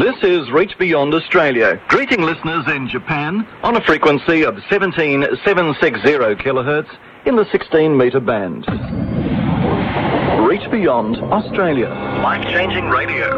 [0.00, 6.88] This is Reach Beyond Australia, greeting listeners in Japan on a frequency of 17760 kilohertz
[7.26, 8.64] in the 16 metre band.
[10.48, 11.90] Reach Beyond Australia.
[12.22, 13.28] Life changing radio.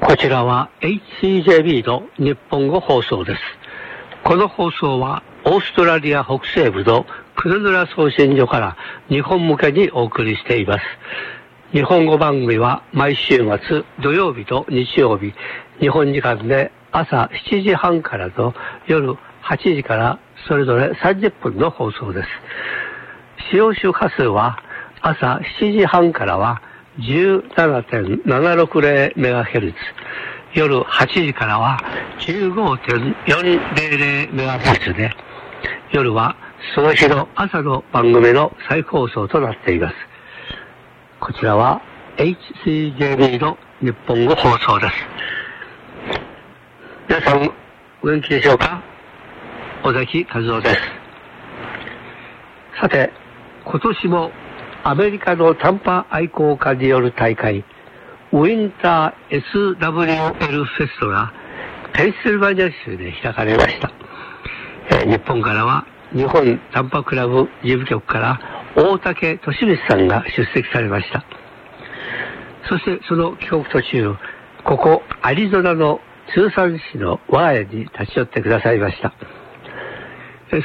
[0.00, 3.42] こちらは HCJB の日本語放送です。
[4.24, 7.04] この放送は オーストラリア北西部の
[7.36, 8.78] クルヌラ送信所から
[9.10, 10.84] 日本向けにお送りしています。
[11.70, 15.34] 日本語番組は毎週末土曜日と日曜日、
[15.80, 18.54] 日本時間で朝7時半からと
[18.86, 20.18] 夜8時から
[20.48, 22.28] それぞれ30分の放送です。
[23.50, 24.62] 使用周波数は
[25.02, 26.62] 朝7時半からは
[27.00, 29.74] 17.760MHz
[30.54, 31.78] 夜8時からは
[32.20, 35.14] 15.400MHz で
[35.94, 36.36] 夜は
[36.74, 39.94] その日の朝の番組の再放送となっています。
[41.20, 41.80] こちらは
[42.16, 44.94] HCJB の日本語放送です。
[47.08, 47.48] 皆さん
[48.02, 48.82] お元気でしょうか？
[49.84, 50.80] 尾崎和夫です。
[52.80, 53.12] さて
[53.64, 54.32] 今年も
[54.82, 57.64] アメリカの短波愛好家による大会、
[58.32, 59.42] ウィンター
[59.78, 61.32] SWL フェストが
[61.92, 63.92] ペンシルバニア州で開かれました。
[64.90, 68.40] え、日本からは日本短波クラブ事務局から
[68.76, 71.24] 大竹利光さんが出席されました。
[72.68, 74.14] そしてその帰国途中、
[74.64, 76.00] ここアリゾナの
[76.34, 79.12] 中山市の我が家に立ち寄ってくださいました。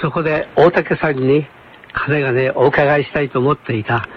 [0.01, 1.47] そこで大竹さんに
[1.93, 4.07] 金がね、お伺いしたいと思っていた、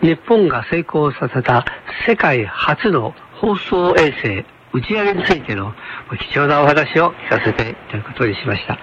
[0.00, 1.64] 日本が成功させた
[2.06, 5.72] 世界初の放送衛星打ち上げについての
[6.18, 8.78] 貴重なお話を聞かせていただくことにしました。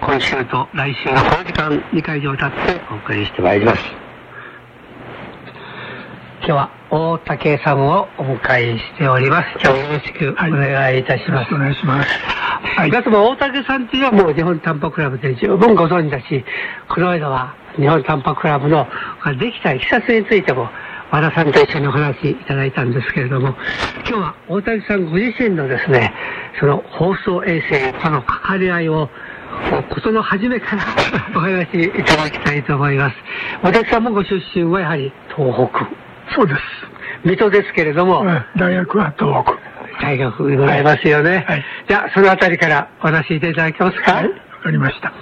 [0.00, 2.56] 今週と来週のこの時間2回にわたって
[2.90, 3.82] お送りしてまいります。
[6.40, 9.48] 今日は大竹さんをお迎えしております。
[9.62, 11.52] 今日よろしくお願いいたします。
[11.52, 12.08] はい、お願いします。
[12.76, 12.90] はい。
[12.90, 16.44] だも大竹さんっていうのはもう日本短波クラブで十分ご存知だし、
[16.88, 18.86] この間は日本短波クラブの
[19.40, 20.68] できたいきさつについても
[21.10, 23.54] 和田さんと一緒にお話しいただいたんですけれども、
[24.00, 26.12] 今日は大竹さんご自身のですね、
[26.60, 29.08] その放送衛星との関わり合いを
[29.90, 30.82] ことの初めから
[31.36, 33.16] お話しいただきたいと思います。
[33.62, 35.86] 私さんもご出身はやはり東北。
[36.34, 36.60] そうです。
[37.24, 38.24] 水戸ですけれども。
[38.56, 39.54] 大学は東北。
[40.00, 41.44] 大学でございますよね。
[41.48, 41.64] はい。
[41.88, 44.12] じゃあ、そのあたりからお話しいただけますか？
[44.12, 44.24] はい。
[44.24, 44.30] わ
[44.62, 45.12] かりました。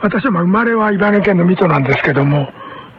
[0.00, 2.50] 私は生まれは茨城県の水戸なんですけども、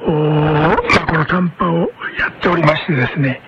[0.06, 0.78] おまあ、
[1.08, 1.80] この短波を
[2.20, 3.42] やっておりましてですね、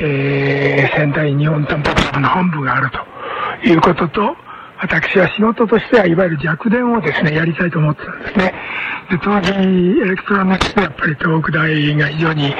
[0.00, 4.36] えー、仙台日本短波クラブの本部があるということと、
[4.80, 8.54] 私は仕事としてはいわゆる弱電をですね、やりたいと思ってたんですね。
[9.10, 12.54] で、当時、エレクトロニクスでやっぱり東北大が非常に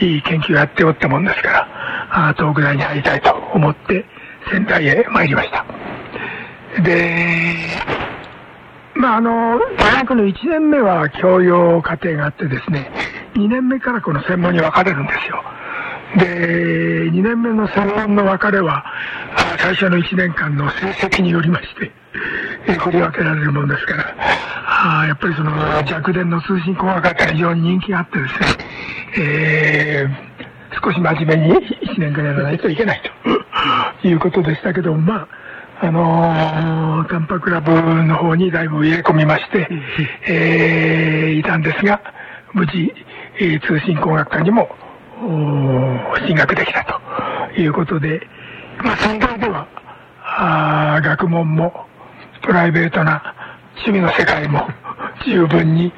[0.00, 1.68] いい研究をやっておったもんですから、
[2.10, 4.04] あ東北大に入りたいと思って
[4.50, 5.64] 仙台へ参りました。
[6.82, 7.56] で、
[8.94, 12.90] まああの、大学の1年目は教養課程があってですね、
[13.34, 15.42] 2年目からこの専門に分かれるんですよ。
[16.16, 18.84] で、2年目の専門の分かれは、
[19.58, 21.90] 最初の1年間の成績によりまして、
[22.78, 24.14] 振り分けられるものですから、
[24.66, 25.52] あやっぱりその
[25.84, 28.46] 弱電の通信工学科が非常に人気があってですね、
[29.18, 33.02] えー、少し真面目に1年間やらないといけない
[34.00, 35.26] ということでしたけど、ま
[35.80, 39.68] あ、あのー、タンパクラブの方にだいぶ入れ込みまして、
[40.28, 42.00] えー、いたんですが、
[42.52, 42.92] 無事、
[43.40, 44.68] えー、通信工学科にも
[46.26, 48.20] 進学できたということで、
[48.82, 49.66] まあ、仙台では、
[50.22, 51.86] あ学問も、
[52.42, 53.34] プライベートな
[53.76, 54.68] 趣味の世界も
[55.24, 55.92] 十分に、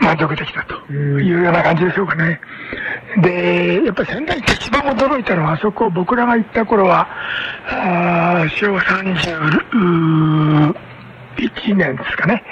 [0.00, 2.40] 満足できたというような感じでしょうかね。
[3.22, 7.08] で、やっぱり仙台って一番驚いたのは、あそこ僕らが行った頃は、
[7.68, 10.74] あ昭和31
[11.74, 12.42] 年ですかね。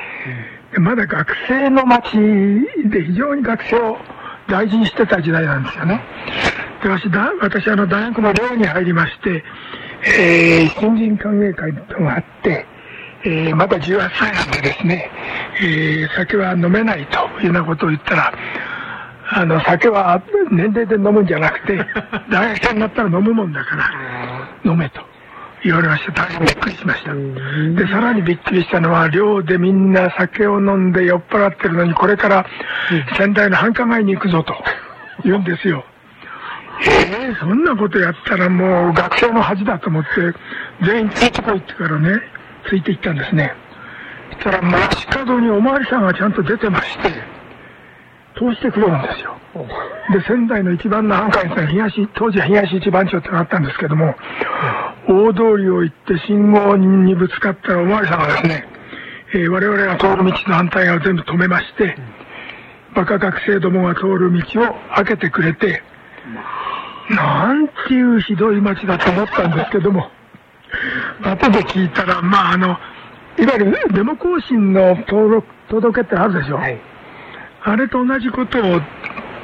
[0.79, 2.17] まだ学生の街
[2.87, 3.99] で非常に学生を
[4.49, 6.01] 大事にしてた時代なんですよね。
[6.83, 9.45] で私だ私あの大学の寮に入りまして、
[10.05, 12.67] えー、新人歓迎会とがあって、
[13.25, 15.11] えー、まだ18歳なんでですね、
[15.61, 18.33] えー、酒は飲めないというようなことを言ったら、
[19.35, 21.77] あの、酒は年齢で飲むんじゃなくて、
[22.31, 23.91] 大学生になったら飲むもんだから、
[24.65, 25.12] 飲めと
[25.65, 27.15] 言われまして、大変びっくりしました。
[27.15, 32.47] で、さらにびっくりしたのは、寮でみんな酒を飲んで酔っ払ってるのに、これから
[33.17, 34.55] 仙台の繁華街に行くぞと
[35.25, 35.85] 言うんですよ。
[36.85, 40.09] えー、そんなことやったらもう学生の恥だと思って、
[40.85, 42.21] 全員ついてこいってからね、
[42.69, 43.55] ついていったんですね。
[44.33, 47.11] したら街角におまわりさんがちゃんと出てまして、
[48.37, 49.37] 通してくれるんですよ。
[50.13, 54.15] で、仙台の一番の繁華街、東、当時は東一番町ってのがあったんですけども、
[55.09, 58.67] 大通りを行って信号にぶつかったらおまわりさんがですね、
[59.35, 61.97] えー我々が通る道の反対側を全部止めまして、
[62.95, 65.83] バカ学生どもが通る道を開けてくれて、
[67.11, 70.11] なんていうひどい街だと思ったんですけども、
[71.23, 72.79] 後で聞いたら、まああの、
[73.39, 76.57] いわゆるデモ行進の登録、届けってあるでしょ。
[76.57, 76.79] はい。
[77.65, 78.81] あれと同じことを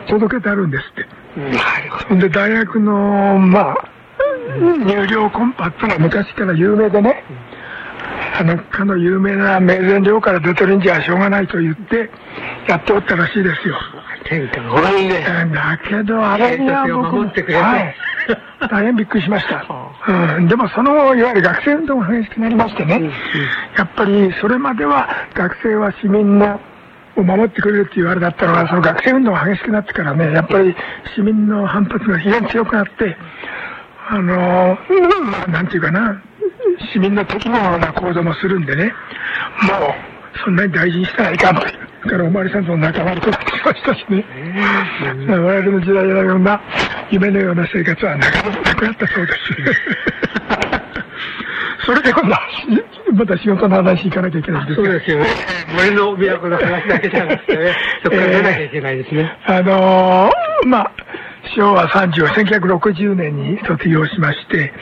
[0.08, 1.18] 届けてあるんですって。
[1.36, 2.18] なるほほん。
[2.18, 3.88] で、大学の、まあ、
[4.58, 7.22] 入寮コンパってのは昔から有名でね、
[8.38, 12.10] あの、かの有名な名前寮から出てるんじゃしょうがないと言って、
[12.68, 13.76] やっておったらしいですよ。
[15.52, 17.94] だけど、あれには僕もはい、
[18.70, 19.56] 大変びっくりしました。
[19.72, 20.36] は。
[20.36, 23.10] うん、でもその後、いわゆる学生運動が激しくなりましてね、
[23.76, 26.60] やっぱりそれまでは学生は市民の
[27.20, 30.74] を守ってくれるって言われだったのが、その学生運動が激しくなってからね、やっぱり
[31.14, 33.16] 市民の反発が非常に強くなって、
[34.10, 34.78] あの、
[35.48, 36.22] なんていうかな、
[36.92, 38.92] 市民の敵のような行動もするんでね、もう、
[40.44, 41.88] そんなに大事にしたらいかんという。
[42.04, 44.24] だからおまわりさんとの仲間となってきましたしね。
[45.28, 46.60] 我々の時代のような
[47.10, 49.38] 夢のような生活はなかなかなくなったそうです。
[51.84, 52.40] それで今度は、
[53.18, 55.26] また仕事の話行かなきゃいけないんですがそうですよね。
[55.74, 59.36] 森の都の話だけじゃなくてね、 そこから出なきゃいけないですね。
[59.44, 60.92] あのーまあ、
[61.56, 64.72] 昭和30、1960年に卒業しまして、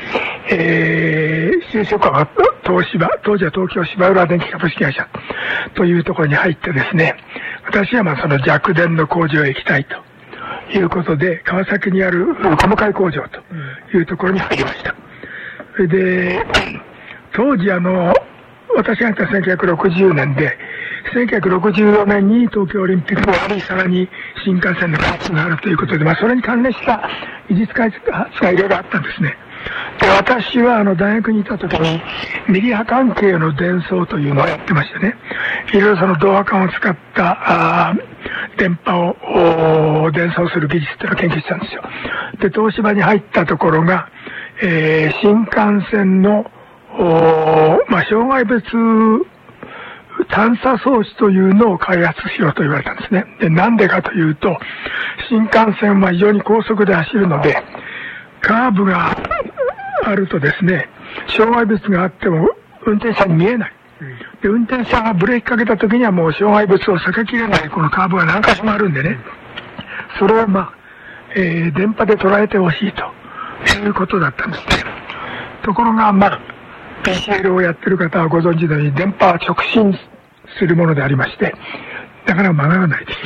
[0.50, 2.28] えー、就職は
[2.64, 5.08] 東芝、当時は東京芝浦電機株式会社
[5.74, 7.14] というところに入ってですね、
[7.66, 14.94] 私はまあその弱電の工場へ行きたいということで、川崎にある細かい工場というところに入りました。
[15.76, 16.46] それで、
[17.36, 18.14] 当時あの、
[18.74, 20.56] 私が行った1960年で、
[21.14, 24.08] 1964年に東京オリンピックがあり、さらに
[24.44, 27.08] 新幹線の開発があるということで、まあそれに関連した
[27.48, 29.36] 技術開発がいろいろあったんですね。
[30.00, 32.00] で、私はあの大学にいた時に、
[32.48, 35.14] ミリ波関係の伝送というのをやってましてね、
[35.72, 37.94] いろいろその導波管を使った、あ
[38.58, 39.14] 電波
[40.04, 41.82] を伝送する技術っていうのを研究したんですよ。
[42.40, 44.08] で、東芝に入ったところが、
[44.62, 46.50] えー新幹線の、
[47.88, 48.64] まあ、障害別
[50.28, 53.24] 探査装置というのを開発しようと言われたんですね。
[53.40, 54.58] で、なんでかというと、
[55.28, 57.62] 新幹線は非常に高速で走るので、
[58.40, 59.16] カーブが
[60.04, 60.88] あるとですね、
[61.36, 62.48] 障害物があっても
[62.86, 63.72] 運転者に見えない。
[64.42, 69.18] で、運転者がブレーキかけた時にはもう障害物を避けきれないこのカーブが何箇所もあるんでね、
[70.18, 70.72] それをまあ、
[71.34, 73.04] えー電波で捉えてほしいと
[73.84, 74.84] いうことだったんですね。
[75.62, 76.40] ところが、まあ、
[77.04, 79.96] PCL をやってる方はご存知のように電波は直進
[80.58, 81.54] するものでありまして、
[82.26, 83.18] だから曲がらないです。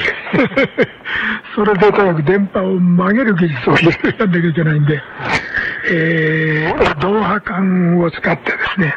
[1.57, 3.81] それでとにかく電波を曲げる技術をや
[4.27, 5.03] んなきゃいけないんで、
[5.91, 8.95] えー、導波管を使ってですね、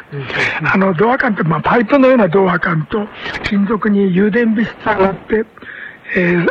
[0.72, 3.08] あの、導波管って、まあ、パイプのような導波管と、
[3.42, 5.44] 金属に誘電物質があって、
[6.14, 6.46] えー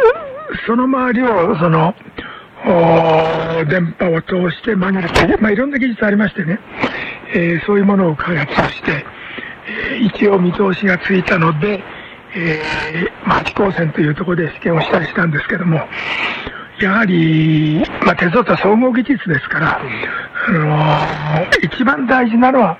[0.65, 1.95] その周りを、その、
[3.69, 5.09] 電波を通して曲げる。
[5.09, 6.59] という、まあ、いろんな技術ありましてね、
[7.33, 9.05] えーそういうものを開発して、
[9.67, 11.81] えー一応見通しがついたので、
[12.35, 15.81] えー、まあ、八高線というところで試験をしたりしたんですけども、
[16.81, 19.79] やはり、まあ、鉄道とは総合技術ですから、
[20.47, 22.77] あのー一番大事なのは、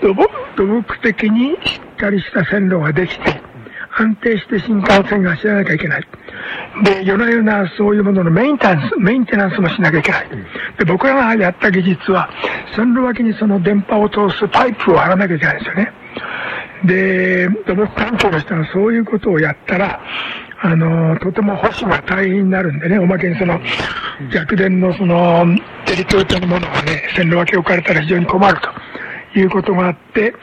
[0.00, 3.40] 土木的にしっかりした線路ができて、
[3.98, 6.02] 安定して新幹線が走らなきゃいけない。
[6.84, 10.28] で、夜な夜なそういうもののメインテナンス、メンテナンスもしなきゃいけない。
[10.78, 12.28] で、僕らがやった技術は、
[12.76, 15.92] 線路脇にその電波を通すパイプを張らなきゃいけないんですよね。
[16.84, 20.00] で、土木関係の人はそういうことをやったら、
[20.60, 23.58] あの、とても保守が大変になるんでね、おまけにその、
[24.32, 25.46] 逆電のその、
[25.86, 28.58] テリトリーのものがね、線路脇置かれたら非常に困る
[29.32, 30.34] ということがあって、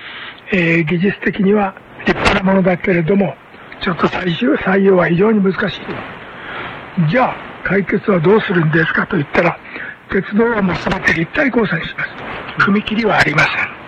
[0.52, 3.36] えー技術的には立派なものだけれども、
[3.84, 7.10] ちょっと最終採用は非常に難しい。
[7.10, 7.36] じゃあ、
[7.66, 9.58] 解決はどうするんですかと言ったら、
[10.10, 12.70] 鉄道はもう全て立体交差にします。
[12.72, 13.84] 踏切はありません。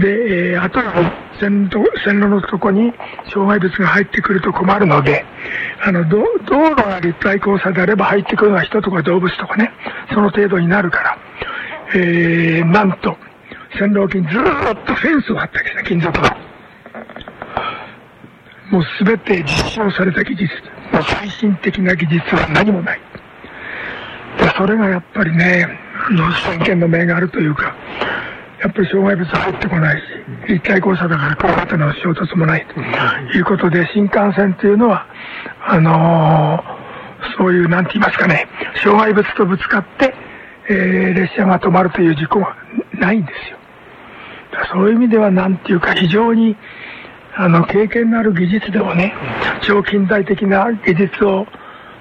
[0.00, 2.92] で、えー、あとは線路線路のとこに
[3.32, 5.24] 障害物が入ってくると困るので、
[5.84, 9.72] あの、道路が立体交差であれば入ってくるのは人とか動物とかね、
[10.12, 11.18] その程度になるから、
[11.94, 13.16] えー、なんと、
[13.78, 16.48] 線路脇にずっとフェンスを張ったわけですね、金属の。
[18.70, 20.52] もうすべて実証された技術。
[20.92, 23.00] もう最新的な技術は何もない。
[24.38, 25.66] で、それがやっぱりね、
[26.08, 27.74] あの、先見の明があるというか、
[28.60, 30.02] やっぱり障害物入ってこないし、
[30.48, 32.80] 立体交差だから車との衝突もないと
[33.36, 35.06] いうことで、新幹線っていうのは、
[35.66, 38.48] あのー、そういう、なんて言いますかね、
[38.82, 40.14] 障害物とぶつかって、
[40.68, 42.56] えー、列車が止まるという事故は
[42.94, 43.58] ないんですよ。
[44.72, 46.56] そういう意味では、なんていうか、非常に、
[47.40, 49.14] あの、経験のある技術でもね、
[49.62, 51.46] 超近代的な技術を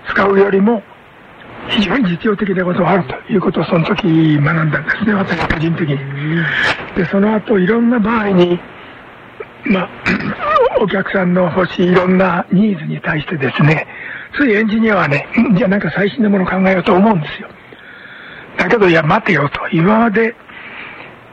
[0.09, 0.81] 使うよりも、
[1.69, 4.07] 非常に実用的なことがあるということをその時
[4.39, 5.99] 学んだんですね、私個人的に。
[6.95, 8.59] で、その後いろんな場合に、
[9.65, 9.89] まあ、
[10.81, 13.85] お客さんの欲しいいろんなニーズに対してですね、
[14.35, 17.47] ついエンジニアはね、じゃあなんか最新のものを考えようと思うんですよ。
[18.57, 19.67] だけど、いや、待てよと。
[19.71, 20.33] 今まで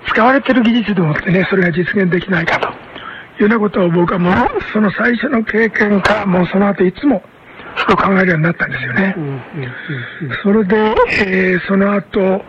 [0.09, 2.74] 使われてる技術でもってね、それが実現できないかと。
[3.39, 4.35] いうようなことを僕はもう、
[4.73, 7.23] その最初の経験からもうその後いつも
[7.77, 9.17] ふと考えるようになったんですよね。
[10.43, 10.77] それで、
[11.21, 12.45] えー、その後、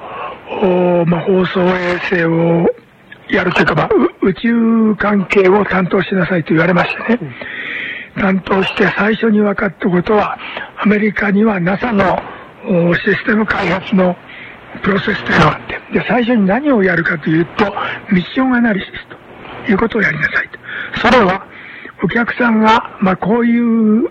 [0.62, 2.68] おまあ、放送衛星を
[3.30, 3.89] やるというか、まあ、
[4.22, 7.36] 宇宙関係を担当しなさいと言われましてね。
[8.18, 10.38] 担当して最初に分かったことは、
[10.77, 12.22] アメリカには NASA の
[12.96, 14.15] システム開発の
[14.84, 17.65] プロセスというのがあって、で、最初に何をやるかというと、
[18.12, 18.92] ミッションアナリシス
[19.65, 20.65] ということをやりなさいと。
[21.02, 21.46] それは、
[22.04, 24.10] お客さんが、まあ、こういう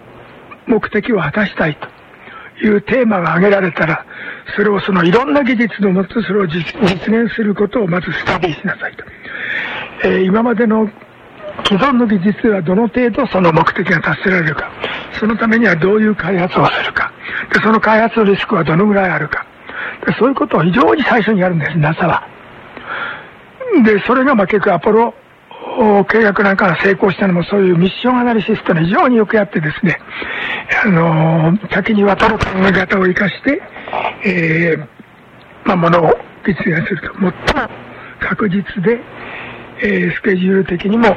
[0.67, 4.05] 目的を果たしたいというテーマが挙げられたら、
[4.57, 9.05] それをそのいろんな技術のもとそれを実現することをまずスタディしなさいと。
[10.05, 10.89] えー、今までの
[11.65, 14.71] 既存の技術ではどの程度その目的が達せられるか、
[15.19, 17.13] そのためにはどういう開発をするか、
[17.53, 19.47] でその開発のリスクはどのぐらいあるか、
[20.07, 22.27] でそういうことを非常に最初にやるんです、NASA は。
[23.85, 25.15] で、それがまあ結局アポロ
[26.05, 29.99] 契約なんかが成功したのもそういうミッションアナリシストに非常によくやってですね、
[30.85, 33.61] あの多岐にわたる考え方を生かして、
[34.25, 34.89] えー、
[35.65, 36.15] まあ、ものを
[36.47, 37.13] 実現すると。
[37.15, 37.33] 最も
[38.21, 39.01] 確実で、
[39.83, 41.17] えー、スケジュール的にも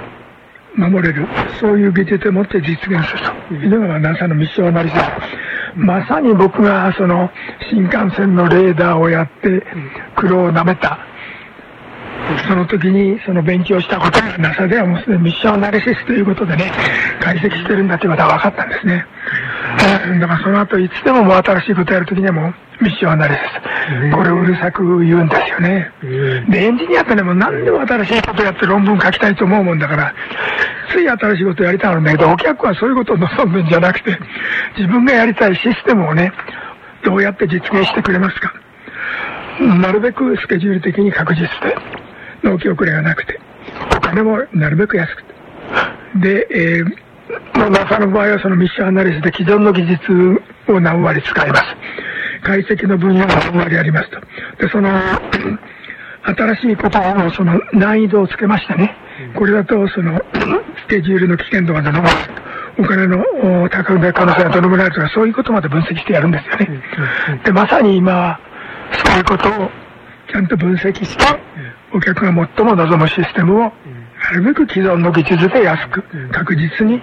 [0.76, 1.28] 守れる、
[1.60, 5.02] そういう技術を持って実現するというのが NASA のミッションアナリシス。
[5.76, 7.30] まさに僕がその
[7.70, 9.64] 新幹線のレーダーをやって
[10.16, 10.98] 苦労をなめた
[12.48, 16.72] その時にその勉強したことが NASA ではもうすでにミッションアナリシスということでね、
[17.22, 19.06] 解析してるんだということは分かったんですね。
[20.20, 23.40] だからその後いつでももう新しいことやるときにはもうミッションアナリシ
[24.12, 24.16] ス。
[24.16, 25.92] これをうるさく言うんですよね。
[26.50, 30.14] で、エンジニアってね、もう何でも新しいことやって論文書きたいと思うもんだから、
[30.92, 34.18] つい新しいことやりたがるんだけど、お客はそういうことを望んでんじゃなくて、
[34.78, 36.32] 自分がやりたいシステムをね、
[37.04, 38.54] どうやって実現してくれますか。
[39.60, 41.76] なるべくスケジュール的に確実で、
[42.44, 43.40] 納期遅れがなくて、
[43.96, 45.34] お金もなるべく安くて。
[46.16, 51.64] で、えー、まあ、NASA の場合はそのミッションアナリスで既存の技術を何割使います。
[52.44, 54.20] 解析の分野が何割ありますと。
[54.60, 54.90] で、その、
[56.24, 58.96] 新しいことのその難易度をつけましてね、
[59.36, 60.22] これだとその、
[60.84, 62.16] スケジュールの危険度がどのぐらい
[62.80, 66.82] お金の高め可能性がどのぐらいとか、そういうことまで分析してやるんですよね。
[67.44, 68.40] で、まさに今、
[69.06, 69.72] そういうことを
[70.32, 71.26] ちゃんと分析して、
[71.98, 73.72] お客が最も望むシステムを、な
[74.34, 77.02] るべく既存の技術で安く、確実に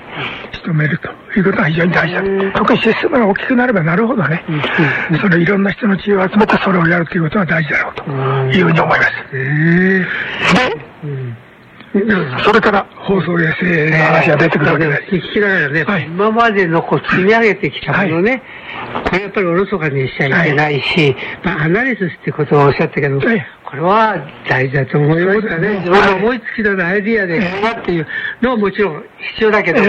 [0.53, 2.59] 仕留めるということが非常に大事だと。
[2.59, 4.45] 特にシステムが大きくなればなるほどね、
[5.21, 8.03] そのいろんな人の知恵を集めてそれをやるということが大事だろうと
[8.57, 9.11] いうふうに思います。
[11.95, 12.05] で、
[12.45, 14.97] それから放送衛星の話が出てくるわけで。
[14.97, 15.03] す。
[15.17, 18.43] 聞きながらね、はい、今までのこう積み上げてきたものね、
[18.93, 23.27] はい、これやっぱりおろそかにしちゃいけないし、はい、まあ、アナリスってことをおっしゃったけど、こ
[23.77, 24.17] れは
[24.49, 25.81] 大事だと思いましたね。
[25.85, 28.07] 自分の思いつきのアイディアで、っていう
[28.43, 29.89] のはもちろん必要だけども、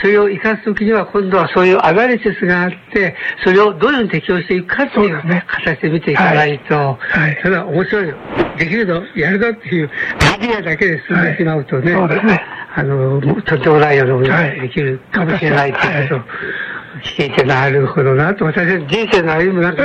[0.00, 8.08] それを生かすときには今度はそういうアナリシスがあって、それをどういうふうに適用していくかっていう形で見ていかないと、はい、それは面白い。
[8.08, 8.16] よ。
[8.58, 9.90] できるの、やるのっていう
[10.32, 12.42] アイディアだけで進んでしまうとね、そうですね。
[12.74, 16.24] あの、とんでもないようなものができるかもしれないっていうことを
[17.02, 19.82] 聞いてなるほどなと、私は人生の歩みなんか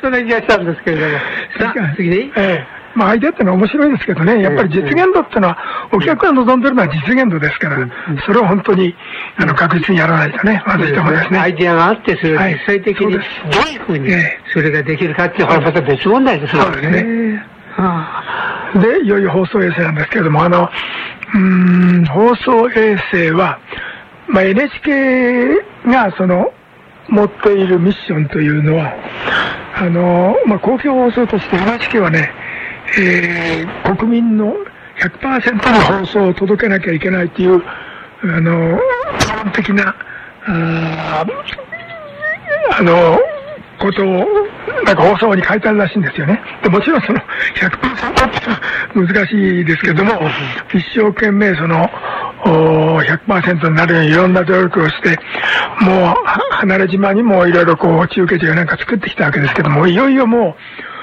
[0.00, 1.18] そんな気がしたんですけれども。
[1.58, 5.58] さあ、次に、ええまあ、アイデアってのは面白いですけどね、やっぱり実現度っていうのは、
[5.92, 7.86] お客が望んでるのは実現度ですから、
[8.24, 8.96] それを本当に
[9.36, 11.38] あの確実にやらないとね、まずいと思いますね。
[11.38, 14.10] アイデアがあって、それを実際的にどういうふうに
[14.54, 17.44] それができるかっていうのはまた別問題ですよね。
[18.80, 20.70] で、いよいよ放送衛星なんですけれども、あの、
[21.34, 23.58] うん、放送衛星は、
[24.28, 25.48] まあ、NHK
[25.86, 26.52] がその、
[27.08, 28.92] 持っているミッションというのは、
[29.76, 32.32] あの、まあ、公共放送として NHK はね、
[32.98, 34.54] えー、国民の
[34.98, 37.62] 100%の放送を届けなきゃいけないという、
[38.22, 38.78] あの、
[39.18, 39.94] 基本的な、
[40.46, 41.24] あ
[42.78, 43.18] あの、
[43.78, 44.26] ことを、
[44.84, 46.40] なんか放送に書いてあるらしいんですよね。
[46.62, 47.20] でもちろんその
[47.54, 50.12] 100%って難しいですけども、
[50.72, 51.88] 一生懸命その、
[52.44, 55.18] 100%になるようにいろんな努力をして、
[55.80, 60.95] もう離れ島にもいろいろこう中継所なんか作ってきたわけですけども、いよいよもう、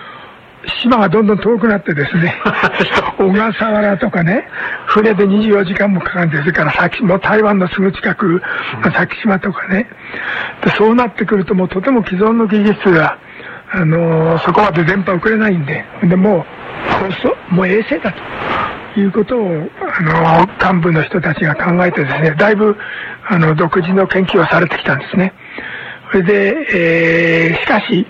[0.82, 2.36] 島がどんどん遠くなってですね、
[3.17, 4.48] 小笠原とかね、
[4.88, 6.53] 船で24時間もかかるんです。
[6.53, 8.41] から、先もう台湾のすぐ近く
[8.84, 9.88] の先島とかね、
[10.63, 13.17] でそうなってくるともうとても既存の技術が、
[13.72, 16.46] あのー、そこまで電波送れないんで、でも
[17.10, 18.13] う、そうもう衛星だ
[18.93, 22.77] ということを、あのー、幹部の人たちが考えてですね、だいぶ、
[23.27, 25.34] あの、独自の研究をされてきたんですね。
[26.12, 28.08] それで、えー、しかし、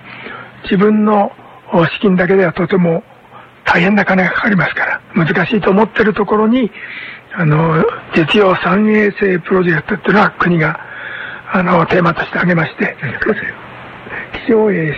[0.65, 1.31] 自分の
[1.87, 3.03] 資金だけではとても
[3.65, 6.71] 大変な金がかかりますから、難しいと思ってるところに、
[7.35, 7.83] あの、
[8.15, 10.79] 実用三衛星プロジェクトっていうのは国が、
[11.51, 12.95] あの、テーマとして挙げまして、
[14.45, 14.93] 気象衛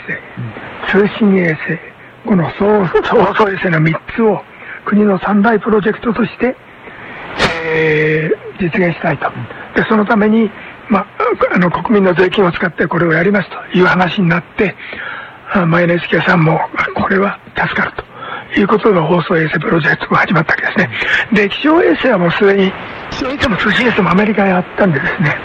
[0.91, 1.79] 星、通信衛星、
[2.25, 4.41] この総総送衛星の3つを
[4.86, 6.55] 国の三大プロジェクトとして、
[7.65, 9.29] えー、実現したいと。
[9.75, 10.50] で、そのために、
[10.89, 11.05] ま、
[11.53, 14.75] あの、国民の税金を使ってこれをやりますという話になって、
[15.63, 16.59] まあ、NHK さんも、
[16.95, 18.15] これは助かると。
[18.59, 20.89] いうことの放送衛星プロジェクトが始まったわけですね。
[21.33, 22.71] で、気象衛星はもうすでに、
[23.12, 25.35] 気象衛星も通信衛星もアメリカへあったんでですね、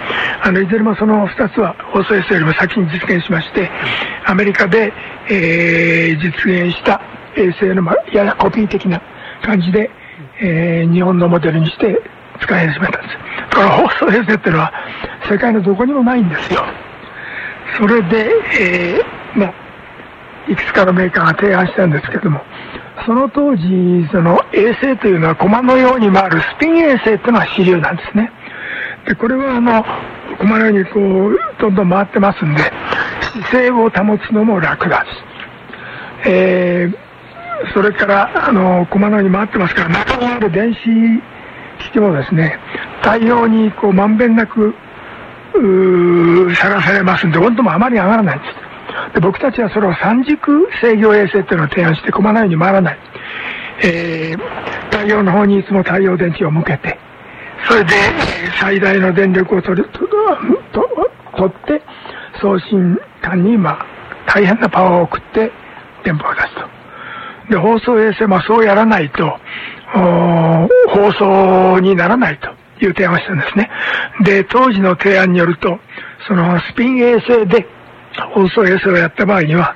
[0.42, 3.70] あの、いずれもその2つは放送衛星よりも先に実現しまして、
[4.26, 4.92] アメリカで、
[5.28, 7.00] えー、実現した
[7.36, 9.00] 衛星の、ま、ややコピー的な
[9.42, 9.90] 感じで、
[10.40, 12.00] えー、日本のモデルにして
[12.40, 13.56] 使い始めたんです。
[13.56, 14.72] この放送衛星っていうのは、
[15.28, 16.64] 世界のどこにもないんですよ。
[17.78, 19.69] それで、えー、まあ、
[20.48, 22.40] いくつかのメーカーが提案したんですけども、
[23.06, 28.30] その当時、その衛星というのは駒のように回るスピン衛星というのは主流なんですね。
[29.06, 29.84] で、これはあの、
[30.38, 32.62] 駒のようにこう、どんどん回ってますんで、
[33.50, 35.06] 姿勢を保つのも楽だし、
[36.26, 40.78] えー、それから、あの、駒のように回ってますから、中にある電子
[41.78, 42.58] 機器もですね、
[43.02, 44.74] 太陽にこう、まんべんなく、
[45.54, 48.69] うさらされますんで、温度もあまり上がらないんです。
[49.14, 52.98] で僕たちはそれを三軸制御衛星っていうのを提案して駒のように回らない、
[53.82, 56.98] えー、太陽の方にいつも太陽電池を向けて
[57.68, 57.94] それで
[58.58, 60.00] 最大の電力を取ると
[61.36, 61.82] 取って
[62.40, 63.86] 送信管に、まあ、
[64.26, 65.50] 大変なパワーを送って
[66.04, 66.70] 電波を出すと。
[67.50, 69.38] で、放送衛星もそうやらないと、
[70.88, 72.48] 放送にならないと
[72.84, 73.70] いう提案をしたんですね。
[74.22, 75.78] で、当時の提案によると、
[76.28, 77.66] そのスピン衛星で
[78.34, 79.74] 放送衛星をやった場合には、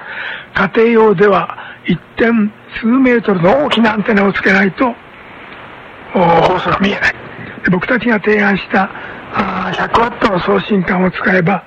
[0.54, 4.94] 家庭用では一点数メートルの大きなアンテナをつけないと、
[6.12, 7.14] 放送が見えない。
[7.64, 8.90] で僕たちが提案した
[9.72, 11.64] 100ワットの送信管を使えば、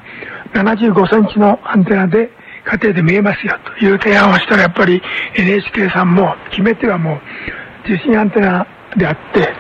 [0.54, 2.30] 75センチのアンテナで
[2.66, 5.02] 家庭で見えますよという提案をしたら、やっぱり
[5.36, 9.54] NHK さんも決めてはもう受信アンテナであって、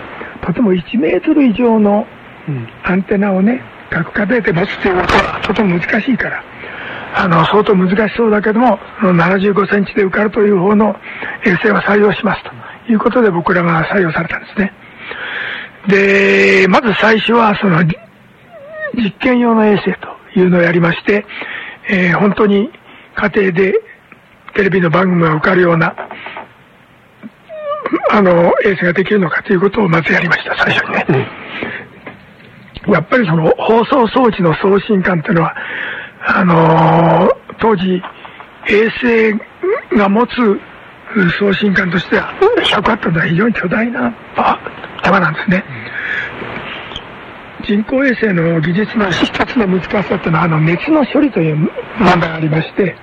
[0.46, 2.06] とても1メートル以上の
[2.84, 6.44] アンテナをね、各家庭で持つということはとても難しいから、
[7.16, 10.96] あの、相当難しそうだけども、75センチで受かるという方の
[11.46, 14.74] 衛星は採用しますということで僕らが採用されたんですね。
[15.88, 17.84] で、まず最初はその
[18.96, 21.26] 実験用の衛星というのをやりまして、
[21.90, 22.70] えー、本当に
[23.16, 23.74] 家庭で
[24.54, 25.96] テレビの番組が受かるような、
[28.12, 31.30] あの、衛星ができるのかということをまずやりました、最初にね。
[32.88, 35.56] うん、やっぱりその放送装置の送信管というのは、
[36.30, 38.02] あの、当時、
[38.68, 39.32] 衛星
[39.98, 40.60] が持つ
[41.40, 44.14] 送信管としては、100ワットでは非常に巨大な
[45.04, 45.64] 玉なんですね。
[47.64, 51.56] 人工衛星の技術の一つの難しさっていうのは、あの、熱の処理という
[51.98, 52.96] 問題がありまして、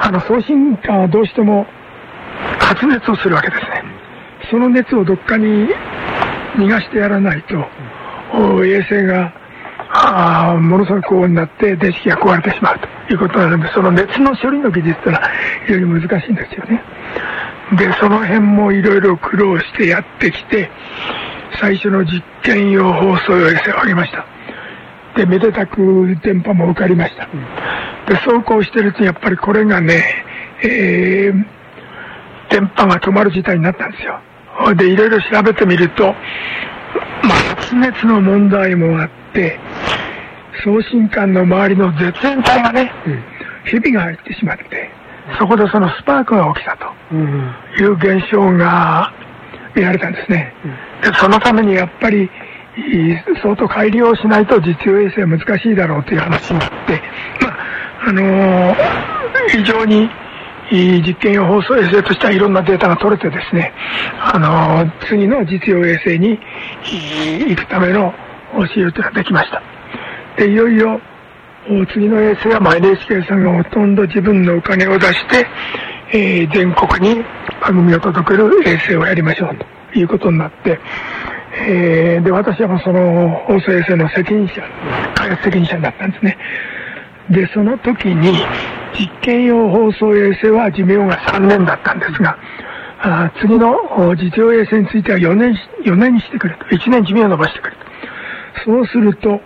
[0.00, 1.66] あの、送信管はどうしても
[2.60, 3.82] 発熱をするわけですね。
[4.50, 5.68] その熱をどっかに
[6.56, 7.56] 逃がしてやらないと、
[8.64, 9.32] 衛星が
[9.90, 15.30] あものすごい高温になって電子機が壊れてしまうということなので、その熱の処理の技術というのは
[15.66, 16.82] 非常に難しいんですよね。
[17.76, 20.70] で、その辺もいろいろ苦労してやってきて、
[21.60, 24.24] 最初の実験用放送衛星を上げました。
[25.16, 27.26] で、めでたく電波も受かりました。
[28.06, 30.04] で、走行してるとやっぱりこれがね、
[30.62, 31.44] えー、
[32.50, 34.20] 電波が止まる事態になったんですよ。
[34.74, 39.58] で、いろいろ調べてみると、まあ、発熱の問題もあって、
[40.64, 43.22] 送信管の周りの絶縁体がね、うん、
[43.64, 44.90] ひびが入ってしまって、
[45.38, 49.12] そこでそのスパークが起きたという現象が
[49.74, 50.54] 見られたんですね。
[51.02, 52.30] でそのためにやっぱり、
[53.42, 57.02] 相当改良しないと実用衛星は難しいだろうという話になって、
[57.42, 58.76] まあ、あのー、
[59.48, 60.08] 非常に
[60.70, 63.72] 実験用放送衛星としてはいろんなデータが取れてですね、
[64.20, 66.38] あの、次の実用衛星に
[67.48, 68.12] 行くための
[68.74, 69.62] 仕様というのができました。
[70.38, 71.00] で、いよいよ、
[71.92, 75.46] 次の衛星は、まあ、NHK さんがほとんど自分のお金を出して、
[76.12, 77.24] えー、全国に
[77.60, 79.56] 番組を届ける衛星をやりましょう
[79.92, 80.78] ということになって、
[81.66, 84.62] えー、で、私はその放送衛星の責任者、
[85.16, 86.38] 開発責任者になったんですね。
[87.30, 88.38] で、その時に、
[88.96, 92.38] 実験用放送衛星は寿命が3年だったんですが、
[93.00, 93.74] あ次の
[94.16, 96.64] 実用衛星については4年、4年にしてくれと。
[96.66, 97.88] 1年寿命を伸ばしてくれと。
[98.64, 99.40] そうすると、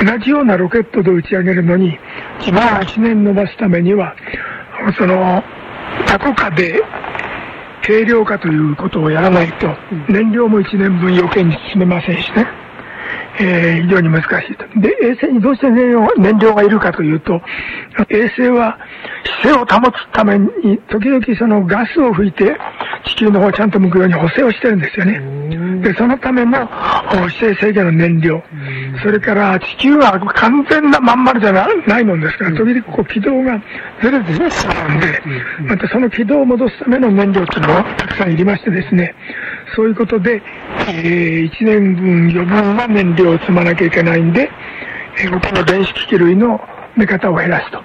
[0.00, 1.98] 同じようなロケットで打ち上げるのに、
[2.44, 4.14] 寿命を1年伸ばすためには、
[4.96, 5.42] その、
[6.06, 6.80] どこかで
[7.82, 9.66] 軽量化ということをやらないと、
[10.08, 12.46] 燃料も1年分余計に進めませんしね。
[13.40, 14.80] えー、非常に難しいと。
[14.80, 17.40] で、衛星にどうして燃料燃料がいるかというと、
[18.10, 18.78] 衛星は
[19.42, 22.56] 姿勢を保つために、時々そのガスを吹いて、
[23.06, 25.20] 地球の方をちゃんと向くように補正をしてるんですよね。
[25.82, 26.68] で、そのための
[27.30, 28.42] 姿勢制御の燃料。
[29.02, 33.60] それから地球は完全なまん丸じゃないもんですから、時々こう軌道が
[34.02, 35.00] ずれてしまうん。
[35.00, 35.22] で、
[35.62, 39.14] またその軌道を戻すための燃料っていうのはたくさんいりましてですね、
[39.76, 40.42] そういうことで、
[40.88, 44.50] えー、1年分余分な燃料を積まなきゃいけないんで、
[45.18, 46.60] えー、他の電子機器類の
[46.96, 47.82] 目方を減らすと。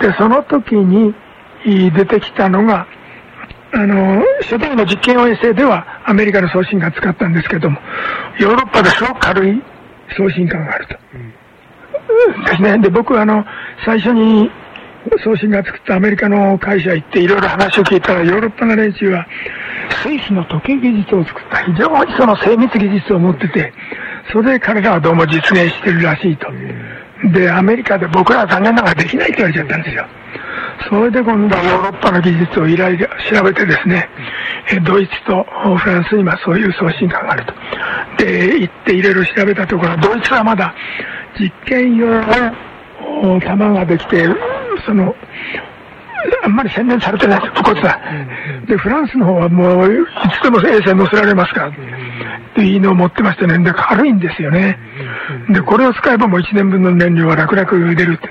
[0.00, 1.14] で、その時に
[1.64, 2.86] 出てきたのが、
[3.72, 7.78] あの、初代の実験衛星ではアメリカの送信管使ったんですけども、
[8.38, 9.62] ヨーロッパですごく軽い
[10.16, 10.94] 送信管があると。
[12.62, 12.78] ね。
[12.78, 13.44] で、僕はあの、
[13.84, 14.50] 最初に
[15.24, 19.26] 送信が作ったアメリカの会社行っていろいろ話を聞いたら、ヨーロッパの連中は、
[20.02, 23.72] スイスの時計技術を作った非常にその精密技術を持ってて、
[24.32, 26.48] それで彼らはどうも実現してるらしいと。
[27.32, 30.06] で、アメリカで僕らは残念ながらできないって言われちゃったんですよ。
[30.88, 34.08] それで今度はヨーロッパの技術を依頼で調べてですね、
[34.84, 35.44] ドイツと
[35.78, 38.24] フランスにはそういう送信管があると。
[38.24, 40.74] で、行っていろいろ調べたところ、ドイツはまだ
[41.38, 42.06] 実験用
[43.22, 44.28] の弾ができて、
[44.84, 45.14] その、
[46.44, 48.00] あんまり洗練されてないです、武骨だ。
[48.66, 49.96] で、フランスの方はもう、い
[50.40, 51.72] つでも衛星乗せられますから、っ
[52.54, 54.78] ていいのを持ってましてね、で、軽いんですよね。
[55.50, 58.28] で、これを使えばもう1年分の燃料は楽々出るって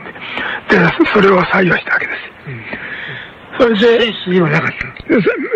[0.70, 2.20] で、で、それを採用したわけです。
[3.58, 4.86] それで、スイスにはなかった。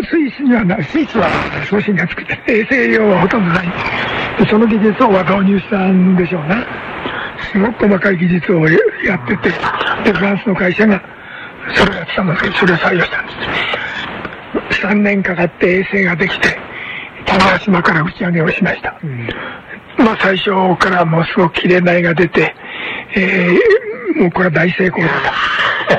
[0.09, 0.83] スイスにはない。
[0.83, 1.27] スイスは
[1.69, 3.67] 送信が作って、衛星用はほとんどない。
[4.37, 6.65] で、その技術を導入したんでしょうな。
[7.51, 9.49] すごく細かい技術をやってて、
[10.05, 11.01] で、フランスの会社が、
[11.75, 13.31] それをやってたんですけど、それを採用したんで
[14.71, 14.81] す。
[14.81, 16.57] 3年かかって衛星ができて、
[17.25, 18.97] 種子島から打ち上げをしました。
[19.03, 22.55] うん、まあ最初からもうすごく綺麗な絵が出て、
[23.15, 25.07] えー、もうこれは大成功だ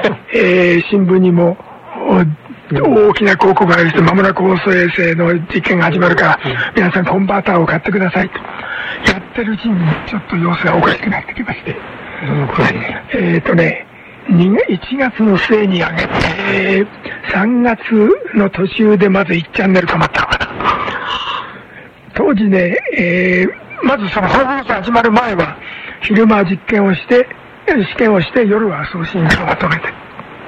[0.03, 0.17] と。
[0.35, 1.57] えー、新聞にも、
[2.73, 6.39] 大きな広告がありままもなく放送衛星の実験が始まるから、
[6.75, 8.39] 皆さんコンバーターを買ってくださいと。
[9.11, 11.77] やってるうちにちょっと様子がおかしくなってきまして。
[13.15, 13.87] えっとね、
[14.31, 16.87] 1月の末に上げて、
[17.33, 17.81] 3月
[18.35, 20.51] の途中でまず1チャンネル止まったのかな。
[22.15, 25.57] 当時ね、えー、まずその放送始まる前は、
[26.03, 27.27] 昼間実験をして、
[27.67, 29.89] 試験をして、夜は送信をまとめて。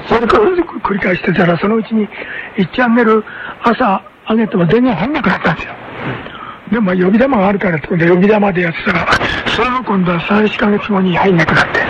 [0.08, 2.08] それから繰り返してたら、そのうちに
[2.56, 3.24] 1チャンネル
[3.62, 5.74] 朝上げても電源入んなくなったんですよ。
[6.72, 9.06] でも呼び玉があるからってことで呼び玉でやってたら、
[9.48, 11.80] それも今度は3、4ヶ月後に入んなくなって。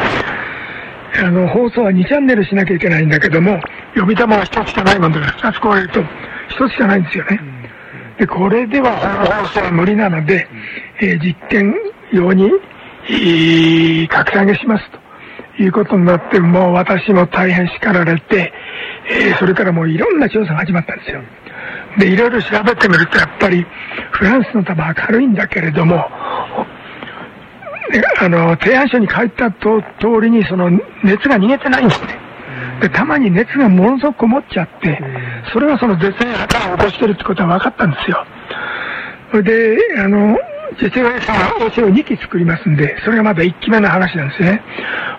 [1.18, 3.60] あの、放送は2チャンネルしなきゃいけないんだけども、
[3.94, 7.40] 呼び玉は1つしかないもんだから2つ壊れると1つしかないんですよね。
[8.18, 8.96] で、これでは
[9.42, 10.46] 放送は無理なので、
[11.00, 11.74] えー、実験
[12.12, 12.50] 用に、
[13.08, 15.02] えー、格下げしますと。
[15.58, 18.52] いうことになって、もう私も大変叱られて、
[19.10, 21.20] えー、それからもういろんな調査が始まったんですよ。
[21.98, 23.66] で、いろいろ調べてみると、やっぱり、
[24.12, 26.08] フランスの弾は軽いんだけれども、
[28.20, 30.70] あの、提案書に書いたと通りに、その
[31.02, 32.18] 熱が逃げてないんですね。
[32.80, 35.00] で、たまに熱がものすごくこもっちゃって、
[35.52, 38.24] それがその絶縁破壊を起こしてるってことは分かったんですよ。
[39.30, 40.38] それで、あの、
[40.80, 44.62] 実用衛星は衛星を2機作りますんで、それがまだ1機目の話なんですね。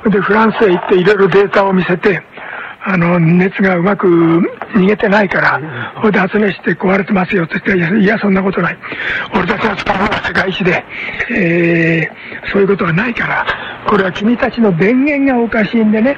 [0.06, 2.22] で、フランスへ行っていろいろデータを見せて、
[2.86, 4.08] あの、熱がうまく
[4.76, 8.78] 逃げてないから、ほいで発熱して壊れてますよって言って、いや、そんなことない。
[9.34, 10.84] 俺たちが使うのは世界史で、
[11.32, 13.46] えー、そういうことはないから、
[13.88, 16.18] これは君たちの電源がおかしいんでね、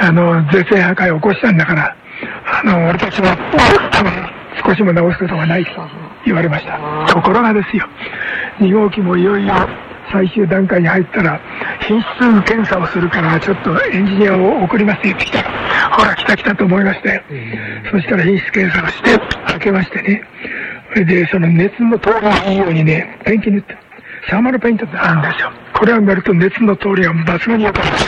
[0.00, 1.96] あの、絶縁破壊を起こしたんだから、
[2.46, 3.36] あの、俺たちは、
[3.92, 4.12] 多分、
[4.64, 5.70] 少しも直すことがないと
[6.24, 6.78] 言われました。
[7.12, 7.86] ところがですよ、
[8.60, 9.54] 2号機もいよいよ
[10.12, 11.40] 最終段階に入ったら、
[11.80, 15.50] 品質検査をするから、ちょっとエンジニアを送りますって言ってきたら、
[15.90, 17.22] ほら、来た来たと思いましたよ。
[17.90, 20.22] そしたら品質検査をして、開けましてね。
[20.92, 23.76] それで、その熱の通りがいいようにね、ペンキ塗って、
[24.28, 25.52] サーマルペイントってあるんですよ。
[25.74, 27.98] これを塗ると熱の通りが抜群に良かったんで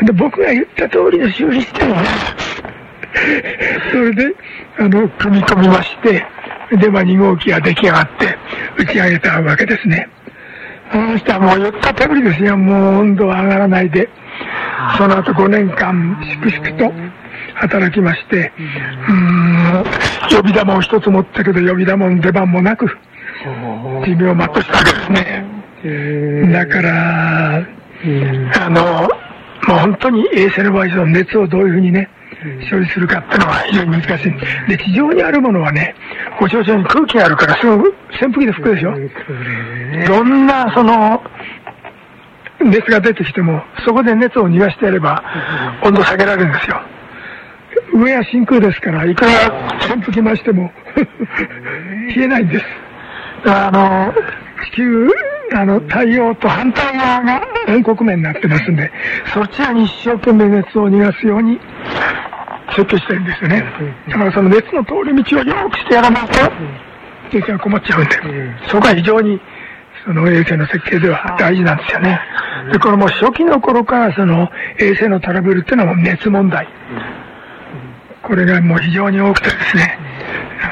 [0.00, 0.04] す。
[0.06, 2.08] で、僕が言った通りの修理してもね、
[3.90, 4.34] それで、
[4.78, 6.26] あの、組み込みまして、
[6.76, 8.38] で、まあ、2号機が出来上がって、
[8.78, 10.08] 打ち上げたわけですね。
[10.94, 12.56] あしたらもう言った通りですよ。
[12.56, 14.08] もう温度は上がらないで。
[14.96, 16.92] その後5年間、粛々と
[17.54, 18.52] 働きまして、
[19.08, 19.84] うーん、
[20.30, 22.86] 予備玉を一つ持ったけど、予備玉の出番もなく、
[24.06, 26.52] 寿命を全うしたわけですね。
[26.52, 29.08] だから、あの、
[29.66, 32.08] もう本当に衛星の場合、その熱をどういうふうにね、
[32.70, 34.68] 処理するかっていうのは非常に難しい。
[34.68, 35.94] で、地上にあるものはね、
[36.38, 38.94] ご承知のように空気があるからすぐ扇風機で吹くでしょ。
[40.06, 41.22] どんな、その、
[42.60, 45.22] 熱が出てきても、そこで熱を逃がしてやれば、
[45.82, 46.80] 温度下げられるんですよ。
[47.94, 49.30] 上は真空ですから、いくら
[49.92, 50.72] 扇風機回しても、
[52.16, 52.64] 冷えないんです。
[53.46, 54.14] あの、
[54.64, 55.08] 地球、
[55.52, 58.90] あの、太陽と反対側が暗黒面になってますんで、
[59.32, 61.60] そちらに一生懸命熱を逃がすように
[62.70, 63.64] 設計してるんですよね。
[64.08, 66.40] だからその熱の通り道をよくしてやらないと、
[67.36, 68.16] 衛星が困っちゃうんで、
[68.68, 69.40] そこが非常に、
[70.04, 72.20] その衛星の設計では大事なんですよね。
[72.72, 76.68] で、これもう初期の頃からその衛星のトラブルっていうのはもう熱問題。
[78.22, 79.98] これがもう非常に多くてですね、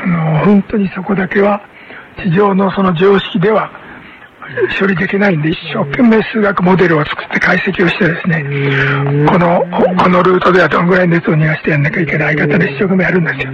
[0.05, 1.63] あの、本当にそこだけは
[2.23, 3.71] 地上のその常識では
[4.79, 8.45] 処理できないんで、一生懸命数学モデルを作って解析をしてですね、
[9.29, 9.65] この、
[9.99, 13.53] このルートではどのぐらい熱を逃がしてやんなきゃいけないかって一生懸命やるんですよ。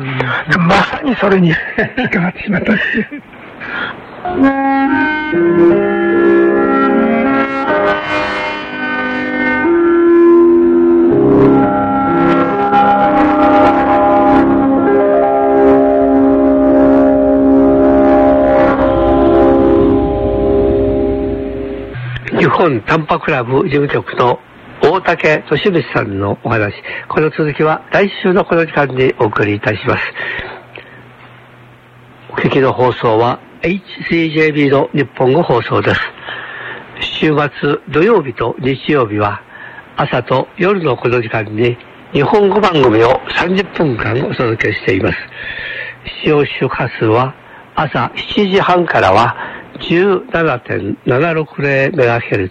[0.51, 1.57] でまさにそれに引っ
[2.11, 3.05] かかってしまったんですよ。
[22.59, 24.41] 本タンパクラブ事務局の
[24.83, 26.75] 大竹俊光さんのお話。
[27.09, 30.03] この続きは来週のこの時間にお送りいたします。
[32.31, 36.01] お聞きの放送は HCJB の日本語放送です。
[37.21, 39.41] 週末土曜日と日曜日は
[39.97, 41.79] 朝と夜のこの時間に
[42.13, 45.19] 日本語番組を30分間お届けしています。
[46.25, 47.37] 使用周波数は
[47.77, 49.37] 朝7時半からは
[49.81, 52.51] 17.760MHz、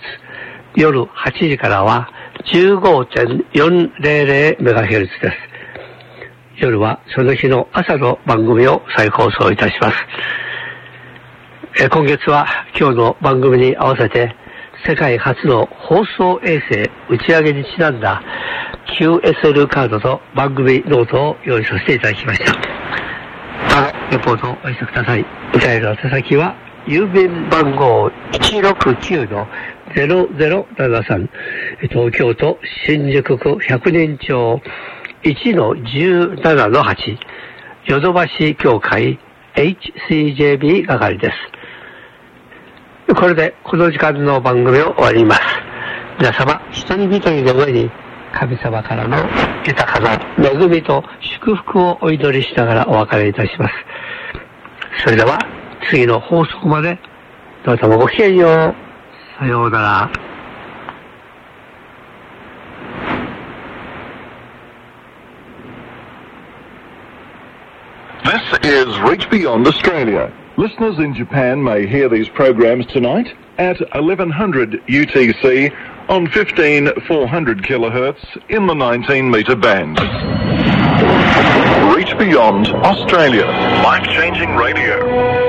[0.75, 2.09] 夜8時からは
[2.45, 5.37] 15.400MHz です。
[6.59, 9.97] 夜はその日の朝の番組を再放送いたします。
[11.79, 12.47] え今月は
[12.79, 14.35] 今日の番組に合わせて
[14.87, 18.23] 世界初の放送衛星打ち上げにちなんだ
[18.99, 22.53] QSL カードと番組ノートを用意させていただきました。
[24.11, 25.25] レポートをお寄せください。
[25.53, 31.27] お便りの手先は郵便番号169-0073
[31.89, 34.61] 東京都新宿区百人町
[35.23, 37.17] 1-17-8
[37.87, 39.19] ヨドバシ協会
[39.55, 41.37] HCJB 係です。
[43.13, 45.41] これでこの時間の番組を終わります。
[46.19, 47.89] 皆様、一人一人の上に
[48.33, 49.17] 神様からの
[49.65, 53.73] 豊かな恵みと祝福をお祈りしながらお別れいたします。
[55.03, 55.39] それでは、
[55.90, 56.98] 次の放送まで、
[57.64, 58.74] どうぞごきげんよう。
[59.38, 60.32] さようなら。
[68.24, 70.32] This is Reach Beyond Australia.
[70.56, 75.74] Listeners in Japan may hear these programs tonight at 1100 UTC
[76.08, 79.98] on 15400 kilohertz in the 19 meter band.
[81.94, 83.46] Reach Beyond Australia.
[83.84, 85.45] Life changing radio.